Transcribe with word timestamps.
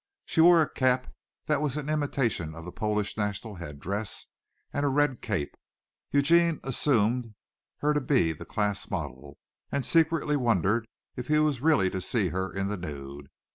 She 0.25 0.41
wore 0.41 0.63
a 0.63 0.67
cap 0.71 1.13
that 1.45 1.61
was 1.61 1.77
an 1.77 1.87
imitation 1.87 2.55
of 2.55 2.65
the 2.65 2.71
Polish 2.71 3.17
national 3.17 3.57
head 3.57 3.79
dress, 3.79 4.25
and 4.73 4.83
a 4.83 4.89
red 4.89 5.21
cape. 5.21 5.55
Eugene 6.09 6.59
assumed 6.63 7.35
her 7.81 7.93
to 7.93 8.01
be 8.01 8.31
the 8.33 8.43
class 8.43 8.89
model 8.89 9.37
and 9.71 9.85
secretly 9.85 10.35
wondered 10.37 10.87
if 11.15 11.27
he 11.27 11.37
was 11.37 11.61
really 11.61 11.91
to 11.91 12.01
see 12.01 12.29
her 12.29 12.51
in 12.51 12.65
the 12.67 12.77
nude. 12.77 13.27